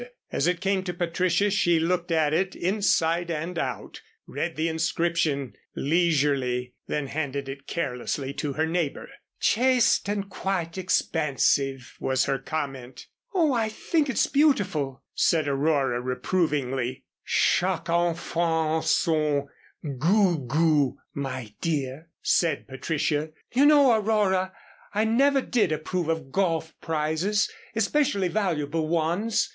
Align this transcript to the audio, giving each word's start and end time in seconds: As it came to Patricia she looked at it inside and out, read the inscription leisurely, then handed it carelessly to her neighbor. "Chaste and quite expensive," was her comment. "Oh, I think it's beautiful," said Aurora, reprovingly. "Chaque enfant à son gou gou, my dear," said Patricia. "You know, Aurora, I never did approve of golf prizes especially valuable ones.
As 0.31 0.47
it 0.47 0.61
came 0.61 0.83
to 0.85 0.95
Patricia 0.95 1.51
she 1.51 1.79
looked 1.79 2.09
at 2.09 2.33
it 2.33 2.55
inside 2.55 3.29
and 3.29 3.55
out, 3.59 4.01
read 4.25 4.55
the 4.55 4.67
inscription 4.67 5.53
leisurely, 5.75 6.73
then 6.87 7.05
handed 7.05 7.47
it 7.47 7.67
carelessly 7.67 8.33
to 8.33 8.53
her 8.53 8.65
neighbor. 8.65 9.07
"Chaste 9.39 10.09
and 10.09 10.27
quite 10.27 10.75
expensive," 10.75 11.97
was 11.99 12.25
her 12.25 12.39
comment. 12.39 13.05
"Oh, 13.35 13.53
I 13.53 13.69
think 13.69 14.09
it's 14.09 14.25
beautiful," 14.25 15.03
said 15.13 15.47
Aurora, 15.47 16.01
reprovingly. 16.01 17.03
"Chaque 17.23 17.87
enfant 17.91 18.83
à 18.83 18.83
son 18.83 19.47
gou 19.99 20.39
gou, 20.47 20.97
my 21.13 21.53
dear," 21.61 22.09
said 22.23 22.67
Patricia. 22.67 23.29
"You 23.53 23.67
know, 23.67 23.91
Aurora, 23.91 24.51
I 24.95 25.03
never 25.03 25.43
did 25.43 25.71
approve 25.71 26.09
of 26.09 26.31
golf 26.31 26.73
prizes 26.81 27.51
especially 27.75 28.29
valuable 28.29 28.87
ones. 28.87 29.47